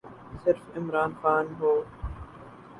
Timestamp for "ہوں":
1.59-1.79